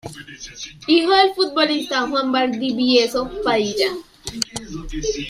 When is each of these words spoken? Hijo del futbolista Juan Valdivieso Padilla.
Hijo 0.87 1.11
del 1.13 1.35
futbolista 1.35 2.07
Juan 2.07 2.31
Valdivieso 2.31 3.29
Padilla. 3.43 3.91